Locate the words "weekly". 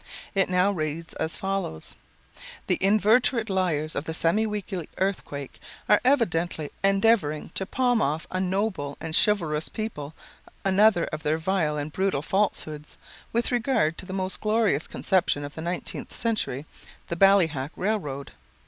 4.47-4.89